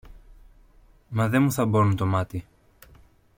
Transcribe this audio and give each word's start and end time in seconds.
Μα 1.09 1.27
δε 1.29 1.39
μου 1.39 1.51
θαμπώνουν 1.51 1.95
το 1.95 2.05
μάτι. 2.05 2.45